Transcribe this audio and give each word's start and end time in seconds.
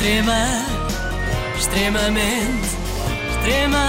Extrema, 0.00 0.46
extremamente, 1.58 2.68
extrema, 3.36 3.86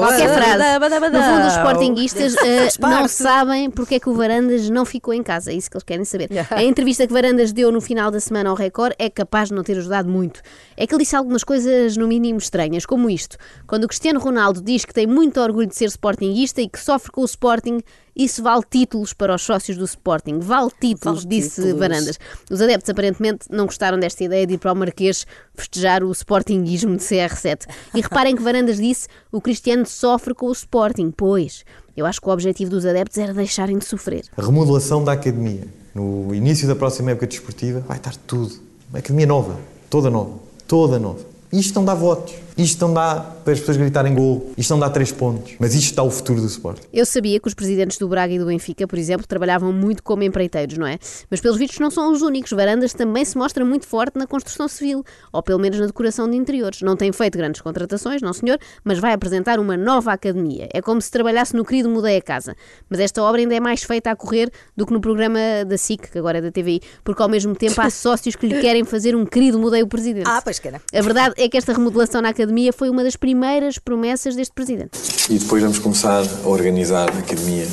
qualquer 0.00 0.34
frase. 0.34 0.78
No 1.12 1.22
fundo, 1.22 1.46
os 1.46 1.52
sportinguistas 1.52 2.34
Faz 2.34 2.76
não 2.78 3.06
sabem 3.08 3.70
porque 3.70 3.94
é 3.96 4.00
que 4.00 4.08
o 4.08 4.14
Varandas 4.14 4.68
não 4.70 4.84
ficou 4.84 5.14
em 5.14 5.22
casa. 5.22 5.52
É 5.52 5.54
isso 5.54 5.70
que 5.70 5.76
eles 5.76 5.84
querem 5.84 6.04
saber. 6.04 6.28
A 6.50 6.64
entrevista 6.64 7.06
que 7.06 7.12
Varandas 7.12 7.52
deu 7.52 7.70
no 7.70 7.80
final 7.80 8.10
da 8.10 8.18
semana 8.20 8.50
ao 8.50 8.56
Record 8.56 8.94
é 8.98 9.08
capaz 9.08 9.48
de 9.50 9.54
não 9.54 9.62
ter 9.62 9.76
ajudado 9.78 10.08
muito. 10.08 10.40
É 10.76 10.86
que 10.86 10.94
ele 10.94 11.02
disse 11.04 11.14
algumas 11.14 11.44
coisas, 11.44 11.96
no 11.96 12.08
mínimo, 12.08 12.38
estranhas, 12.38 12.84
como 12.84 13.08
isto. 13.08 13.36
Quando 13.66 13.84
o 13.84 13.88
Cristiano 13.88 14.18
Ronaldo 14.18 14.60
diz 14.60 14.84
que 14.84 14.92
tem 14.92 15.06
muito 15.06 15.40
orgulho 15.40 15.66
de 15.68 15.76
ser 15.76 15.86
sportinguista 15.86 16.60
e 16.60 16.68
que 16.68 16.80
sofre 16.80 17.12
com 17.12 17.20
o 17.22 17.24
Sporting, 17.24 17.80
isso 18.18 18.42
vale 18.42 18.64
títulos 18.68 19.12
para 19.12 19.32
os 19.32 19.42
sócios 19.42 19.78
do 19.78 19.84
Sporting. 19.84 20.40
Vale 20.40 20.70
títulos, 20.80 21.22
Vale 21.22 21.36
disse 21.36 21.62
títulos. 21.62 21.78
Varandas. 21.78 22.18
Os 22.50 22.60
adeptos 22.60 22.90
aparentemente 22.90 23.46
não 23.48 23.66
gostaram 23.66 23.98
desta 23.98 24.24
ideia 24.24 24.44
de 24.44 24.54
ir 24.54 24.58
para 24.58 24.72
o 24.72 24.76
Marquês 24.76 25.24
festejar 25.54 26.02
o 26.02 26.10
Sportinguismo 26.10 26.96
de 26.96 27.02
CR7. 27.04 27.66
E 27.94 28.00
reparem 28.00 28.34
que 28.34 28.42
Varandas 28.42 28.78
disse 28.78 29.06
o 29.30 29.40
Cristiano 29.40 29.86
sofre 29.86 30.34
com 30.34 30.46
o 30.46 30.52
Sporting. 30.52 31.12
Pois, 31.16 31.64
eu 31.96 32.04
acho 32.04 32.20
que 32.20 32.28
o 32.28 32.32
objetivo 32.32 32.70
dos 32.70 32.84
adeptos 32.84 33.18
era 33.18 33.32
deixarem 33.32 33.78
de 33.78 33.84
sofrer. 33.84 34.24
A 34.36 34.42
remodelação 34.42 35.04
da 35.04 35.12
academia. 35.12 35.66
No 35.94 36.34
início 36.34 36.66
da 36.66 36.74
próxima 36.74 37.12
época 37.12 37.26
desportiva 37.26 37.80
vai 37.86 37.98
estar 37.98 38.14
tudo. 38.16 38.54
Uma 38.90 38.98
academia 38.98 39.26
nova. 39.26 39.56
Toda 39.88 40.10
nova. 40.10 40.38
Toda 40.66 40.98
nova. 40.98 41.20
Isto 41.52 41.76
não 41.76 41.84
dá 41.84 41.94
votos. 41.94 42.34
Isto 42.58 42.88
não 42.88 42.92
dá 42.92 43.20
para 43.44 43.52
as 43.52 43.60
pessoas 43.60 43.76
gritarem 43.76 44.12
gol. 44.12 44.50
Isto 44.58 44.70
não 44.70 44.80
dá 44.80 44.90
três 44.90 45.12
pontos. 45.12 45.54
Mas 45.60 45.76
isto 45.76 45.94
dá 45.94 46.02
o 46.02 46.10
futuro 46.10 46.40
do 46.40 46.48
Sport. 46.48 46.82
Eu 46.92 47.06
sabia 47.06 47.38
que 47.38 47.46
os 47.46 47.54
presidentes 47.54 47.98
do 47.98 48.08
Braga 48.08 48.34
e 48.34 48.38
do 48.38 48.46
Benfica, 48.46 48.84
por 48.84 48.98
exemplo, 48.98 49.24
trabalhavam 49.28 49.72
muito 49.72 50.02
como 50.02 50.24
empreiteiros, 50.24 50.76
não 50.76 50.84
é? 50.84 50.98
Mas 51.30 51.40
pelos 51.40 51.56
vistos 51.56 51.78
não 51.78 51.88
são 51.88 52.10
os 52.12 52.20
únicos. 52.20 52.50
Varandas 52.50 52.92
também 52.92 53.24
se 53.24 53.38
mostra 53.38 53.64
muito 53.64 53.86
forte 53.86 54.18
na 54.18 54.26
construção 54.26 54.66
civil, 54.66 55.04
ou 55.32 55.40
pelo 55.40 55.60
menos 55.60 55.78
na 55.78 55.86
decoração 55.86 56.28
de 56.28 56.36
interiores. 56.36 56.82
Não 56.82 56.96
tem 56.96 57.12
feito 57.12 57.38
grandes 57.38 57.60
contratações, 57.60 58.20
não 58.20 58.32
senhor, 58.32 58.58
mas 58.82 58.98
vai 58.98 59.12
apresentar 59.12 59.60
uma 59.60 59.76
nova 59.76 60.12
academia. 60.12 60.68
É 60.74 60.82
como 60.82 61.00
se 61.00 61.12
trabalhasse 61.12 61.54
no 61.54 61.64
querido 61.64 61.88
Mudei 61.88 62.16
a 62.16 62.22
Casa. 62.22 62.56
Mas 62.90 62.98
esta 62.98 63.22
obra 63.22 63.40
ainda 63.40 63.54
é 63.54 63.60
mais 63.60 63.84
feita 63.84 64.10
a 64.10 64.16
correr 64.16 64.50
do 64.76 64.84
que 64.84 64.92
no 64.92 65.00
programa 65.00 65.38
da 65.64 65.78
SIC, 65.78 66.10
que 66.10 66.18
agora 66.18 66.38
é 66.38 66.40
da 66.40 66.50
TVI, 66.50 66.80
porque 67.04 67.22
ao 67.22 67.28
mesmo 67.28 67.54
tempo 67.54 67.80
há 67.80 67.88
sócios 67.88 68.34
que 68.34 68.48
lhe 68.48 68.60
querem 68.60 68.82
fazer 68.82 69.14
um 69.14 69.24
querido 69.24 69.60
Mudei 69.60 69.80
o 69.80 69.86
Presidente. 69.86 70.26
Ah, 70.26 70.42
pois 70.42 70.58
que 70.58 70.66
era. 70.66 70.82
A 70.92 71.00
verdade 71.00 71.34
é 71.38 71.48
que 71.48 71.56
esta 71.56 71.72
remodelação 71.72 72.20
na 72.20 72.30
academia 72.30 72.47
foi 72.72 72.90
uma 72.90 73.04
das 73.04 73.16
primeiras 73.16 73.78
promessas 73.78 74.34
deste 74.34 74.52
presidente. 74.54 74.92
E 75.30 75.38
depois 75.38 75.62
vamos 75.62 75.78
começar 75.78 76.22
a 76.44 76.48
organizar 76.48 77.08
a 77.10 77.18
academia 77.18 77.66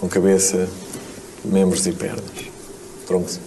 com 0.00 0.08
cabeça, 0.08 0.68
membros 1.44 1.86
e 1.86 1.92
pernas. 1.92 2.24
Troncos. 3.06 3.40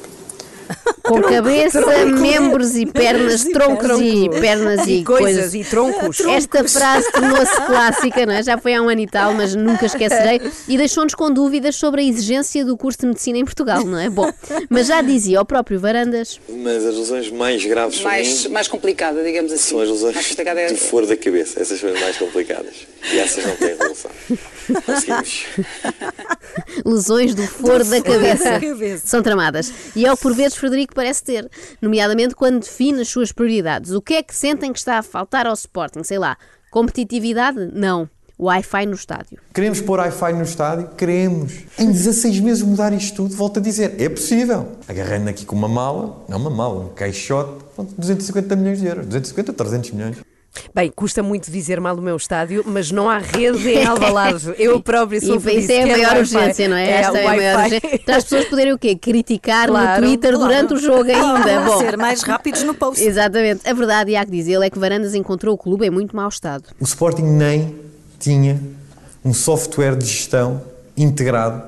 Com 1.03 1.22
cabeça, 1.24 1.81
membros 2.06 2.75
e 2.75 2.85
pernas, 2.85 3.44
troncos 3.46 4.00
e 4.00 4.30
pernas 4.30 4.85
e, 4.85 5.00
E 5.00 5.03
coisas, 5.03 5.56
e 5.56 5.63
troncos. 5.63 6.19
Esta 6.19 6.63
frase 6.68 7.12
tornou-se 7.12 7.56
clássica, 7.66 8.25
não 8.28 8.34
é? 8.34 8.44
já 8.44 8.57
foi 8.59 8.75
há 8.75 8.81
um 8.81 8.90
ano 8.90 9.02
e 9.02 9.08
tal, 9.08 9.34
mas 9.34 9.56
nunca 9.56 9.88
esquecerei, 9.88 10.40
e 10.68 10.78
deixou-nos 10.78 11.16
com 11.16 11.31
dúvidas 11.31 11.75
sobre 11.75 12.02
a 12.02 12.03
exigência 12.03 12.63
do 12.63 12.78
curso 12.78 13.00
de 13.00 13.08
medicina 13.08 13.40
em 13.40 13.46
Portugal, 13.46 13.84
não 13.84 13.97
é? 13.97 14.08
Bom, 14.09 14.31
mas 14.69 14.85
já 14.88 15.02
dizia 15.02 15.41
o 15.41 15.46
próprio 15.46 15.79
Varandas, 15.79 16.40
Mas 16.47 16.85
as 16.85 16.96
lesões 16.96 17.31
mais 17.31 17.66
graves 17.66 18.02
mais, 18.02 18.46
mim 18.46 18.52
mais 18.53 18.68
complicada, 18.68 19.24
digamos 19.24 19.52
assim. 19.52 19.69
são 19.69 19.79
as 19.81 19.90
lesões 19.90 20.38
é- 20.38 20.68
do 20.69 20.78
foro 20.78 21.08
da 21.08 21.18
cabeça. 21.18 21.59
Essas 21.59 21.79
são 21.79 21.90
as 21.91 22.00
mais 22.00 22.18
complicadas. 22.18 22.75
E 23.12 23.18
essas 23.18 23.46
não 23.46 23.56
têm 23.56 23.69
resolução. 23.69 24.12
Conseguimos. 24.85 25.46
lesões 26.85 27.34
do 27.35 27.44
foro 27.47 27.84
da 27.85 28.02
cabeça. 28.02 28.59
cabeça. 28.59 29.08
São 29.08 29.22
tramadas. 29.22 29.72
E 29.96 30.06
é 30.06 30.12
o 30.12 30.16
que 30.18 30.22
por 30.24 30.34
vezes 30.35 30.58
Frederico 30.59 30.94
parece 30.94 31.24
ter, 31.24 31.50
nomeadamente 31.81 32.36
quando 32.36 32.59
define 32.59 33.02
as 33.02 33.08
suas 33.08 33.31
prioridades. 33.31 33.92
O 33.92 34.02
que 34.02 34.16
é 34.16 34.24
que 34.24 34.36
sentem 34.36 34.72
que 34.72 34.80
está 34.80 34.97
a 34.97 35.03
faltar 35.03 35.47
ao 35.47 35.53
Sporting? 35.53 36.03
Sei 36.03 36.20
lá, 36.20 36.38
competitividade? 36.70 37.72
Não. 37.74 38.09
Wi-Fi 38.40 38.86
no 38.86 38.94
estádio. 38.94 39.38
Queremos 39.53 39.81
pôr 39.81 40.00
Wi-Fi 40.00 40.31
no 40.31 40.44
estádio? 40.44 40.88
Queremos. 40.96 41.52
Em 41.78 41.92
16 41.92 42.40
meses 42.40 42.64
mudar 42.64 42.94
isto 42.94 43.18
tudo, 43.18 43.36
volto 43.36 43.59
a 43.59 43.62
dizer, 43.62 44.00
é 44.00 44.08
possível. 44.08 44.78
Agarrando 44.88 45.30
aqui 45.30 45.46
com 45.46 45.58
uma 45.58 45.68
mala, 45.68 46.24
não 46.30 46.38
uma 46.38 46.50
mala, 46.50 46.86
um 46.86 46.90
caixote, 46.90 47.66
pronto, 47.76 47.94
250 47.97 48.56
milhões 48.56 48.80
de 48.80 48.88
euros. 48.88 49.06
250, 49.08 49.52
300 49.52 49.91
milhões. 49.91 50.18
Bem, 50.73 50.91
custa 50.93 51.21
muito 51.23 51.49
dizer 51.51 51.79
mal 51.79 51.95
do 51.95 52.01
meu 52.01 52.15
estádio, 52.17 52.63
mas 52.65 52.91
não 52.91 53.09
há 53.09 53.19
rede 53.19 53.69
em 53.69 53.85
Alvalade. 53.85 54.53
Eu 54.57 54.81
próprio 54.81 55.21
sou 55.23 55.37
E 55.37 55.39
feliz. 55.39 55.63
isso 55.65 55.71
é 55.73 55.83
a 55.83 55.87
maior 55.87 56.17
urgência, 56.17 56.67
não 56.67 56.75
é? 56.75 56.89
Esta 56.89 57.17
é 57.19 57.23
a 57.25 57.27
maior 57.35 57.63
urgência. 57.63 57.99
Para 58.05 58.15
as 58.17 58.23
pessoas 58.23 58.45
poderem 58.45 58.73
o 58.73 58.77
quê? 58.77 58.95
Criticar 58.95 59.67
Claro, 59.67 60.01
no 60.01 60.07
Twitter 60.07 60.33
claro. 60.33 60.47
durante 60.47 60.73
o 60.73 60.77
jogo 60.77 61.09
ainda. 61.09 61.61
Bom, 61.65 61.77
Ser 61.79 61.97
mais 61.97 62.21
rápidos 62.23 62.63
no 62.63 62.73
post. 62.73 63.03
exatamente. 63.03 63.67
A 63.69 63.73
verdade, 63.73 64.11
e 64.11 64.15
há 64.15 64.25
que 64.25 64.31
dizer, 64.31 64.59
é 64.61 64.69
que 64.69 64.79
Varandas 64.79 65.13
encontrou 65.13 65.53
o 65.53 65.57
clube 65.57 65.85
em 65.85 65.89
muito 65.89 66.15
mau 66.15 66.27
estado. 66.27 66.63
O 66.79 66.83
Sporting 66.83 67.23
nem 67.23 67.75
tinha 68.19 68.59
um 69.23 69.33
software 69.33 69.95
de 69.95 70.05
gestão 70.05 70.61
integrado 70.97 71.61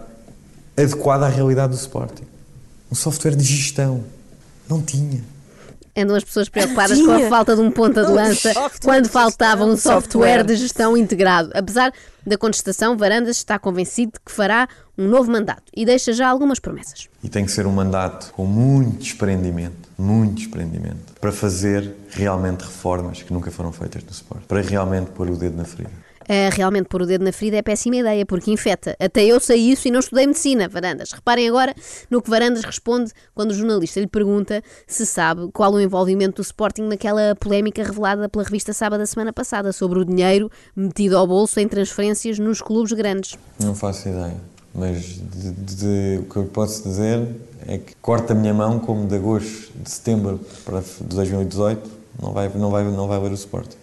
adequado 0.75 1.23
à 1.23 1.27
realidade 1.29 1.73
do 1.73 1.79
Sporting. 1.79 2.23
Um 2.91 2.95
software 2.95 3.35
de 3.35 3.43
gestão. 3.43 4.03
Não 4.67 4.81
tinha. 4.81 5.23
Andam 5.95 6.15
as 6.15 6.23
pessoas 6.23 6.49
preocupadas 6.49 7.01
com 7.01 7.11
a 7.11 7.29
falta 7.29 7.55
de 7.55 7.61
um 7.61 7.71
ponta 7.71 8.05
de 8.05 8.11
lança 8.11 8.53
quando 8.83 9.09
faltava 9.09 9.65
um 9.65 9.75
software 9.75 10.01
Software. 10.01 10.43
de 10.43 10.55
gestão 10.55 10.95
integrado. 10.95 11.51
Apesar 11.53 11.91
da 12.25 12.37
contestação, 12.37 12.95
Varandas 12.97 13.37
está 13.37 13.57
convencido 13.59 14.13
de 14.13 14.19
que 14.19 14.31
fará 14.31 14.67
um 14.97 15.07
novo 15.07 15.31
mandato 15.31 15.63
e 15.75 15.85
deixa 15.85 16.13
já 16.13 16.29
algumas 16.29 16.59
promessas. 16.59 17.07
E 17.23 17.29
tem 17.29 17.45
que 17.45 17.51
ser 17.51 17.65
um 17.65 17.71
mandato 17.71 18.31
com 18.33 18.45
muito 18.45 18.99
desprendimento, 18.99 19.89
muito 19.97 20.35
desprendimento, 20.35 21.13
para 21.19 21.31
fazer 21.31 21.91
realmente 22.09 22.61
reformas 22.61 23.21
que 23.21 23.33
nunca 23.33 23.49
foram 23.51 23.71
feitas 23.71 24.03
no 24.03 24.11
Sport. 24.11 24.43
Para 24.47 24.61
realmente 24.61 25.11
pôr 25.11 25.29
o 25.29 25.35
dedo 25.35 25.57
na 25.57 25.65
ferida. 25.65 25.91
Ah, 26.33 26.49
realmente 26.55 26.85
pôr 26.85 27.01
o 27.01 27.05
dedo 27.05 27.25
na 27.25 27.31
ferida 27.33 27.57
é 27.57 27.61
péssima 27.61 27.97
ideia, 27.97 28.25
porque 28.25 28.49
infeta. 28.51 28.95
Até 28.97 29.25
eu 29.25 29.37
sei 29.37 29.57
isso 29.59 29.89
e 29.89 29.91
não 29.91 29.99
estudei 29.99 30.25
medicina, 30.25 30.69
Varandas. 30.69 31.11
Reparem 31.11 31.49
agora 31.49 31.75
no 32.09 32.21
que 32.21 32.29
Varandas 32.29 32.63
responde 32.63 33.11
quando 33.35 33.51
o 33.51 33.53
jornalista 33.53 33.99
lhe 33.99 34.07
pergunta 34.07 34.63
se 34.87 35.05
sabe 35.05 35.49
qual 35.51 35.73
o 35.73 35.81
envolvimento 35.81 36.37
do 36.37 36.41
Sporting 36.45 36.83
naquela 36.83 37.35
polémica 37.35 37.83
revelada 37.83 38.29
pela 38.29 38.45
revista 38.45 38.71
Sábado 38.71 38.99
da 39.01 39.05
semana 39.05 39.33
passada 39.33 39.73
sobre 39.73 39.99
o 39.99 40.05
dinheiro 40.05 40.49
metido 40.73 41.17
ao 41.17 41.27
bolso 41.27 41.59
em 41.59 41.67
transferências 41.67 42.39
nos 42.39 42.61
clubes 42.61 42.93
grandes. 42.93 43.35
Não 43.59 43.75
faço 43.75 44.07
ideia. 44.07 44.37
Mas 44.73 45.01
de- 45.03 45.51
de- 45.51 46.19
o 46.19 46.23
que 46.31 46.37
eu 46.37 46.45
posso 46.45 46.81
dizer 46.87 47.27
é 47.67 47.77
que 47.77 47.93
corta 48.01 48.31
a 48.31 48.35
minha 48.37 48.53
mão 48.53 48.79
como 48.79 49.05
de 49.05 49.15
agosto 49.15 49.69
de 49.75 49.91
setembro 49.91 50.39
para 50.63 50.79
de 50.79 51.13
2018 51.13 51.89
não 52.21 52.31
vai, 52.31 52.49
não 52.55 52.71
vai, 52.71 52.83
não 52.85 53.05
vai 53.05 53.19
ler 53.19 53.31
o 53.31 53.33
Sporting. 53.33 53.75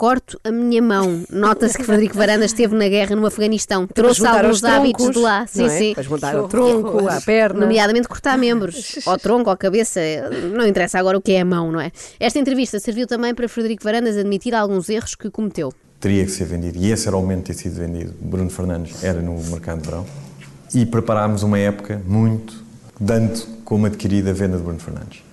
Corto 0.00 0.40
a 0.42 0.50
minha 0.50 0.80
mão. 0.80 1.24
Nota-se 1.30 1.76
que 1.76 1.84
Frederico 1.84 2.16
Varandas 2.16 2.52
esteve 2.52 2.74
na 2.74 2.88
guerra 2.88 3.14
no 3.14 3.26
Afeganistão. 3.26 3.86
Trouxe 3.86 4.26
alguns 4.26 4.46
aos 4.46 4.60
troncos, 4.62 4.78
hábitos 4.78 5.10
de 5.10 5.18
lá. 5.18 5.46
Sim, 5.46 5.66
é? 5.66 5.68
sim. 5.68 5.92
Para 5.92 6.02
juntar 6.02 6.34
ao 6.34 6.48
tronco, 6.48 7.06
à 7.06 7.20
perna. 7.20 7.60
Nomeadamente 7.60 8.08
cortar 8.08 8.38
membros, 8.38 8.98
ao 9.04 9.18
tronco, 9.18 9.50
à 9.50 9.56
cabeça, 9.58 10.00
não 10.56 10.66
interessa 10.66 10.98
agora 10.98 11.18
o 11.18 11.20
que 11.20 11.32
é 11.32 11.42
a 11.42 11.44
mão, 11.44 11.70
não 11.70 11.78
é? 11.78 11.92
Esta 12.18 12.38
entrevista 12.38 12.80
serviu 12.80 13.06
também 13.06 13.34
para 13.34 13.46
Frederico 13.46 13.84
Varandas 13.84 14.16
admitir 14.16 14.54
alguns 14.54 14.88
erros 14.88 15.14
que 15.14 15.28
cometeu. 15.28 15.70
Teria 16.00 16.24
que 16.24 16.30
ser 16.30 16.46
vendido. 16.46 16.78
E 16.78 16.90
esse 16.90 17.06
era 17.06 17.14
o 17.18 17.20
momento 17.20 17.40
de 17.40 17.44
ter 17.48 17.54
sido 17.58 17.74
vendido. 17.74 18.14
Bruno 18.22 18.48
Fernandes 18.48 19.04
era 19.04 19.20
no 19.20 19.36
mercado 19.50 19.82
de 19.82 19.86
verão. 19.86 20.06
E 20.74 20.86
preparámos 20.86 21.42
uma 21.42 21.58
época 21.58 22.00
muito, 22.06 22.64
dando 22.98 23.38
como 23.66 23.84
adquirida 23.84 24.30
a 24.30 24.32
venda 24.32 24.56
de 24.56 24.62
Bruno 24.62 24.80
Fernandes. 24.80 25.29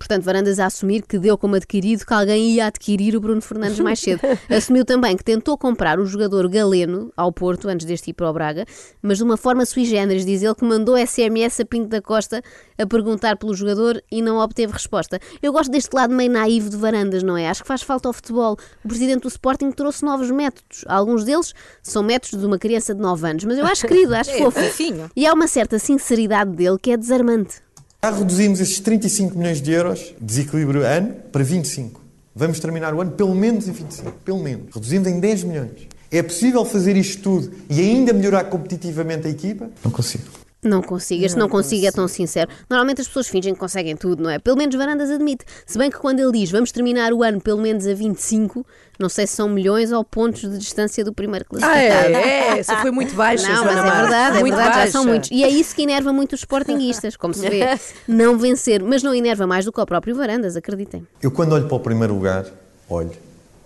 Portanto, 0.00 0.24
Varandas 0.24 0.58
a 0.58 0.64
assumir 0.64 1.02
que 1.06 1.18
deu 1.18 1.36
como 1.36 1.56
adquirido 1.56 2.06
que 2.06 2.14
alguém 2.14 2.52
ia 2.52 2.64
adquirir 2.66 3.14
o 3.14 3.20
Bruno 3.20 3.42
Fernandes 3.42 3.78
mais 3.80 4.00
cedo. 4.00 4.20
Assumiu 4.48 4.82
também 4.82 5.14
que 5.14 5.22
tentou 5.22 5.58
comprar 5.58 6.00
o 6.00 6.06
jogador 6.06 6.48
galeno 6.48 7.12
ao 7.14 7.30
Porto 7.30 7.68
antes 7.68 7.84
deste 7.84 8.08
ir 8.10 8.14
para 8.14 8.30
o 8.30 8.32
Braga, 8.32 8.64
mas 9.02 9.18
de 9.18 9.24
uma 9.24 9.36
forma 9.36 9.66
sui 9.66 9.84
generis, 9.84 10.24
diz 10.24 10.42
ele, 10.42 10.54
que 10.54 10.64
mandou 10.64 10.96
SMS 10.96 11.60
a 11.60 11.66
Pinto 11.66 11.88
da 11.88 12.00
Costa 12.00 12.42
a 12.78 12.86
perguntar 12.86 13.36
pelo 13.36 13.52
jogador 13.52 14.02
e 14.10 14.22
não 14.22 14.38
obteve 14.38 14.72
resposta. 14.72 15.20
Eu 15.42 15.52
gosto 15.52 15.70
deste 15.70 15.94
lado 15.94 16.14
meio 16.14 16.30
naivo 16.30 16.70
de 16.70 16.78
Varandas, 16.78 17.22
não 17.22 17.36
é? 17.36 17.46
Acho 17.50 17.60
que 17.60 17.68
faz 17.68 17.82
falta 17.82 18.08
ao 18.08 18.14
futebol. 18.14 18.56
O 18.82 18.88
presidente 18.88 19.20
do 19.20 19.28
Sporting 19.28 19.70
trouxe 19.70 20.02
novos 20.02 20.30
métodos. 20.30 20.82
Alguns 20.86 21.24
deles 21.24 21.52
são 21.82 22.02
métodos 22.02 22.40
de 22.40 22.46
uma 22.46 22.58
criança 22.58 22.94
de 22.94 23.02
9 23.02 23.28
anos, 23.28 23.44
mas 23.44 23.58
eu 23.58 23.66
acho 23.66 23.86
querido, 23.86 24.14
acho 24.14 24.30
É, 24.30 24.38
fofo. 24.38 24.58
fofinho. 24.60 25.10
E 25.14 25.26
há 25.26 25.34
uma 25.34 25.46
certa 25.46 25.78
sinceridade 25.78 26.52
dele 26.52 26.78
que 26.80 26.90
é 26.90 26.96
desarmante. 26.96 27.56
Já 28.02 28.10
reduzimos 28.12 28.60
esses 28.60 28.80
35 28.80 29.36
milhões 29.36 29.60
de 29.60 29.72
euros, 29.72 30.14
desequilíbrio 30.18 30.82
ano, 30.86 31.14
para 31.30 31.44
25. 31.44 32.00
Vamos 32.34 32.58
terminar 32.58 32.94
o 32.94 33.00
ano 33.02 33.10
pelo 33.10 33.34
menos 33.34 33.68
em 33.68 33.72
25. 33.72 34.12
Pelo 34.24 34.42
menos. 34.42 34.74
Reduzimos 34.74 35.06
em 35.06 35.20
10 35.20 35.44
milhões. 35.44 35.86
É 36.10 36.22
possível 36.22 36.64
fazer 36.64 36.96
isto 36.96 37.22
tudo 37.22 37.52
e 37.68 37.78
ainda 37.78 38.14
melhorar 38.14 38.44
competitivamente 38.44 39.26
a 39.26 39.30
equipa? 39.30 39.68
Não 39.84 39.90
consigo. 39.90 40.39
Não 40.62 40.82
consigo, 40.82 41.24
este 41.24 41.38
não, 41.38 41.48
consigo 41.48 41.86
é 41.86 41.90
tão 41.90 42.06
sincero. 42.06 42.50
Normalmente 42.68 43.00
as 43.00 43.06
pessoas 43.06 43.28
fingem 43.28 43.54
que 43.54 43.60
conseguem 43.60 43.96
tudo, 43.96 44.22
não 44.22 44.28
é? 44.28 44.38
Pelo 44.38 44.58
menos 44.58 44.74
Varandas 44.74 45.10
admite. 45.10 45.44
Se 45.64 45.78
bem 45.78 45.90
que 45.90 45.96
quando 45.96 46.20
ele 46.20 46.32
diz 46.32 46.50
vamos 46.50 46.70
terminar 46.70 47.14
o 47.14 47.22
ano 47.22 47.40
pelo 47.40 47.62
menos 47.62 47.86
a 47.86 47.94
25, 47.94 48.66
não 48.98 49.08
sei 49.08 49.26
se 49.26 49.36
são 49.36 49.48
milhões 49.48 49.90
ou 49.90 50.04
pontos 50.04 50.42
de 50.42 50.58
distância 50.58 51.02
do 51.02 51.14
primeiro 51.14 51.46
classificado. 51.46 51.78
Ah, 51.78 51.82
é, 51.82 52.12
é, 52.12 52.58
essa 52.58 52.76
foi 52.76 52.90
muito 52.90 53.14
baixa. 53.14 53.48
Não, 53.48 53.64
mas 53.64 53.78
é 53.78 53.82
verdade, 53.82 54.36
é 54.36 54.40
Muito 54.40 54.54
verdade, 54.54 54.86
já 54.86 54.92
são 54.92 55.06
muitos. 55.06 55.30
E 55.30 55.42
é 55.42 55.48
isso 55.48 55.74
que 55.74 55.82
enerva 55.82 56.12
muito 56.12 56.34
os 56.34 56.40
sportinguistas, 56.40 57.16
como 57.16 57.32
se 57.32 57.48
vê. 57.48 57.60
Não 58.06 58.36
vencer, 58.36 58.82
mas 58.82 59.02
não 59.02 59.14
enerva 59.14 59.46
mais 59.46 59.64
do 59.64 59.72
que 59.72 59.80
o 59.80 59.86
próprio 59.86 60.14
Varandas, 60.14 60.56
acreditem. 60.56 61.06
Eu, 61.22 61.30
quando 61.30 61.52
olho 61.54 61.66
para 61.66 61.76
o 61.76 61.80
primeiro 61.80 62.12
lugar, 62.14 62.44
olho, 62.88 63.12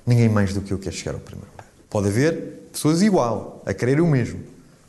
ninguém 0.06 0.28
mais 0.28 0.54
do 0.54 0.60
que 0.60 0.72
eu 0.72 0.78
quer 0.78 0.92
chegar 0.92 1.14
ao 1.14 1.20
primeiro 1.20 1.50
lugar. 1.50 1.66
Pode 1.90 2.06
haver 2.06 2.68
pessoas 2.72 3.02
igual, 3.02 3.62
a 3.66 3.74
querer 3.74 4.00
o 4.00 4.06
mesmo, 4.06 4.40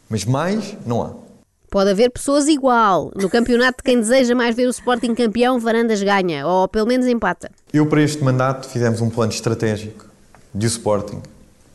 mas 0.08 0.24
mais 0.25 0.75
não 0.86 1.01
há. 1.01 1.25
Pode 1.70 1.92
haver 1.92 2.10
pessoas 2.10 2.48
igual. 2.48 3.12
No 3.16 3.30
campeonato 3.30 3.84
quem 3.84 4.00
deseja 4.00 4.34
mais 4.34 4.56
ver 4.56 4.68
o 4.68 4.70
Sporting 4.70 5.14
campeão, 5.14 5.60
Varandas 5.60 6.02
ganha, 6.02 6.48
ou 6.48 6.68
pelo 6.68 6.88
menos 6.88 7.08
empata. 7.08 7.52
Eu, 7.74 7.86
para 7.86 8.02
este 8.02 8.24
mandato, 8.24 8.68
fizemos 8.70 9.02
um 9.02 9.10
plano 9.10 9.32
estratégico 9.32 10.06
de 10.54 10.66
o 10.66 10.68
Sporting 10.68 11.22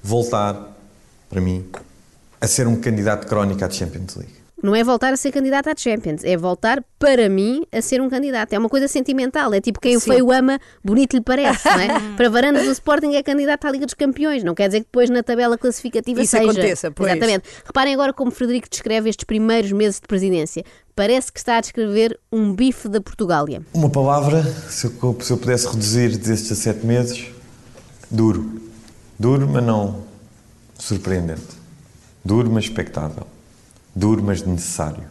voltar, 0.02 0.76
para 1.28 1.40
mim, 1.40 1.66
a 2.40 2.46
ser 2.46 2.66
um 2.66 2.80
candidato 2.80 3.26
crónico 3.26 3.64
à 3.64 3.70
Champions 3.70 4.16
League. 4.16 4.39
Não 4.62 4.74
é 4.74 4.84
voltar 4.84 5.12
a 5.12 5.16
ser 5.16 5.32
candidato 5.32 5.68
à 5.68 5.74
Champions, 5.76 6.22
é 6.24 6.36
voltar, 6.36 6.84
para 6.98 7.28
mim, 7.28 7.64
a 7.72 7.80
ser 7.80 8.00
um 8.00 8.08
candidato. 8.10 8.52
É 8.52 8.58
uma 8.58 8.68
coisa 8.68 8.86
sentimental, 8.88 9.54
é 9.54 9.60
tipo 9.60 9.80
quem 9.80 9.96
o 9.96 10.00
feio 10.00 10.30
ama, 10.30 10.58
bonito 10.84 11.14
lhe 11.14 11.22
parece, 11.22 11.66
não 11.68 11.80
é? 11.80 11.88
Para 12.16 12.28
Varandas, 12.28 12.66
o 12.66 12.72
Sporting 12.72 13.14
é 13.14 13.22
candidato 13.22 13.66
à 13.66 13.70
Liga 13.70 13.86
dos 13.86 13.94
Campeões, 13.94 14.44
não 14.44 14.54
quer 14.54 14.68
dizer 14.68 14.80
que 14.80 14.86
depois 14.86 15.08
na 15.08 15.22
tabela 15.22 15.56
classificativa 15.56 16.20
Isso 16.20 16.32
seja. 16.32 16.50
aconteça, 16.50 16.90
pois. 16.90 17.10
Exatamente. 17.10 17.44
Reparem 17.64 17.94
agora 17.94 18.12
como 18.12 18.30
Frederico 18.30 18.68
descreve 18.68 19.08
estes 19.08 19.24
primeiros 19.24 19.72
meses 19.72 20.00
de 20.00 20.06
presidência. 20.06 20.64
Parece 20.94 21.32
que 21.32 21.38
está 21.38 21.56
a 21.56 21.60
descrever 21.60 22.18
um 22.30 22.52
bife 22.52 22.88
da 22.88 23.00
Portugália. 23.00 23.62
Uma 23.72 23.88
palavra, 23.88 24.42
se 24.68 24.86
eu, 24.86 25.16
se 25.20 25.32
eu 25.32 25.38
pudesse 25.38 25.66
reduzir 25.66 26.16
destes 26.18 26.50
17 26.50 26.84
meses, 26.84 27.26
duro. 28.10 28.60
Duro, 29.18 29.48
mas 29.48 29.64
não 29.64 30.10
surpreendente. 30.78 31.60
Duro, 32.24 32.50
mas 32.50 32.64
expectável. 32.64 33.26
Duro, 33.94 34.22
mas 34.22 34.42
necessário. 34.42 35.04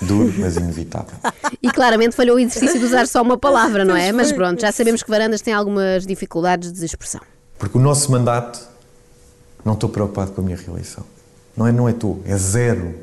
Duro, 0.00 0.32
mas 0.38 0.56
inevitável. 0.56 1.16
E 1.62 1.70
claramente 1.70 2.16
falhou 2.16 2.36
o 2.36 2.38
exercício 2.38 2.78
de 2.78 2.84
usar 2.84 3.06
só 3.06 3.22
uma 3.22 3.36
palavra, 3.38 3.84
não 3.84 3.96
é? 3.96 4.10
Mas 4.12 4.32
pronto, 4.32 4.60
já 4.60 4.72
sabemos 4.72 5.02
que 5.02 5.10
Varandas 5.10 5.40
tem 5.40 5.54
algumas 5.54 6.06
dificuldades 6.06 6.72
de 6.72 6.84
expressão. 6.84 7.20
Porque 7.58 7.78
o 7.78 7.80
nosso 7.80 8.10
mandato, 8.10 8.58
não 9.64 9.74
estou 9.74 9.88
preocupado 9.88 10.32
com 10.32 10.40
a 10.40 10.44
minha 10.44 10.56
reeleição. 10.56 11.04
Não 11.56 11.66
é, 11.66 11.72
não 11.72 11.88
é 11.88 11.92
tu, 11.92 12.20
é 12.24 12.36
zero. 12.36 12.94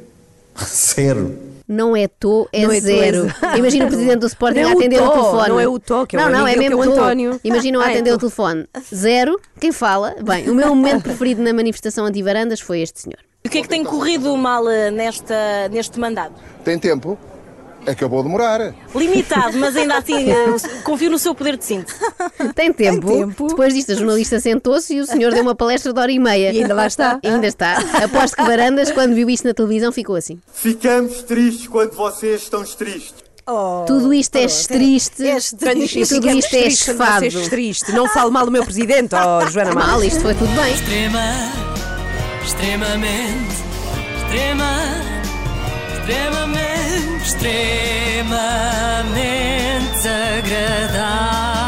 Zero. 0.65 1.37
Não 1.65 1.95
é 1.95 2.07
tô, 2.07 2.49
é 2.51 2.63
Não 2.63 2.71
é 2.71 2.77
é 2.77 2.81
zero. 2.81 3.21
zero. 3.39 3.57
Imagina 3.57 3.85
o 3.85 3.87
presidente 3.87 4.19
do 4.19 4.25
Sporting 4.27 4.59
Não 4.61 4.69
é 4.69 4.71
a 4.71 4.75
o 4.75 4.77
atender 4.79 5.01
o 5.01 5.05
tô, 5.05 5.11
telefone. 5.11 5.49
não 5.49 5.59
é 5.59 5.67
o 5.67 5.79
que 5.79 6.15
é 6.15 6.19
o 6.19 6.21
Não, 6.23 6.29
não, 6.31 6.47
é 6.47 6.55
dele, 6.55 6.69
mesmo 6.69 6.83
é 6.83 6.87
o. 6.87 6.91
António. 6.91 7.39
Imaginam 7.43 7.79
a 7.79 7.85
Ah, 7.85 7.89
é 7.89 7.93
atender 7.93 8.11
o 8.11 8.17
telefone. 8.17 8.67
Zero, 8.93 9.39
quem 9.59 9.71
fala? 9.71 10.15
Bem, 10.21 10.49
o 10.49 10.55
meu 10.55 10.69
momento 10.69 11.03
preferido 11.03 11.43
na 11.43 11.53
manifestação 11.53 12.05
anti-varandas 12.05 12.59
foi 12.59 12.81
este 12.81 12.99
senhor. 13.01 13.19
O 13.45 13.49
que 13.49 13.59
é 13.59 13.61
que 13.61 13.69
tem 13.69 13.83
corrido 13.83 14.35
mal 14.35 14.69
eh, 14.69 14.91
nesta, 14.91 15.69
neste 15.71 15.99
mandato? 15.99 16.33
Tem 16.63 16.77
tempo? 16.77 17.17
Acabou 17.87 18.21
de 18.21 18.27
demorar. 18.27 18.75
Limitado, 18.93 19.57
mas 19.57 19.75
ainda 19.75 19.97
assim 19.97 20.29
eh, 20.29 20.81
confio 20.83 21.09
no 21.09 21.17
seu 21.17 21.33
poder 21.33 21.57
de 21.57 21.63
síntese. 21.63 21.97
Tem 22.53 22.71
tempo. 22.73 23.07
tempo. 23.07 23.47
Depois 23.47 23.73
disto, 23.73 23.93
a 23.93 23.95
jornalista 23.95 24.39
sentou-se 24.39 24.93
e 24.93 24.99
o 24.99 25.05
senhor 25.05 25.33
deu 25.33 25.41
uma 25.41 25.55
palestra 25.55 25.93
de 25.93 25.99
hora 25.99 26.11
e 26.11 26.19
meia. 26.19 26.51
E 26.51 26.61
ainda 26.61 26.73
lá 26.73 26.85
está. 26.85 27.19
E 27.23 27.27
ainda 27.29 27.47
está. 27.47 27.77
Aposto 28.03 28.35
que 28.35 28.43
Varandas, 28.43 28.91
quando 28.91 29.15
viu 29.15 29.29
isto 29.29 29.47
na 29.47 29.53
televisão, 29.53 29.91
ficou 29.91 30.15
assim. 30.15 30.39
Ficamos 30.53 31.23
tristes 31.23 31.67
quando 31.67 31.93
vocês 31.93 32.41
estão 32.43 32.63
tristes. 32.63 33.29
Tudo 33.87 34.13
isto 34.13 34.35
é 34.35 34.45
triste. 34.45 35.25
é 35.25 35.37
Tudo 35.39 36.29
isto 36.29 36.55
é 36.55 36.67
esfado. 36.67 37.49
triste. 37.49 37.91
Não 37.93 38.07
fale 38.07 38.29
mal 38.29 38.45
do 38.45 38.51
meu 38.51 38.63
presidente, 38.63 39.15
oh, 39.15 39.49
Joana 39.49 39.73
Mal, 39.73 40.03
isto 40.03 40.21
foi 40.21 40.35
tudo 40.35 40.51
bem. 40.55 40.71
Extrema, 40.71 41.19
extremamente, 42.49 43.53
extrema, 44.17 44.73
extremamente, 45.99 47.21
extremamente 47.21 50.09
agradável. 50.39 51.58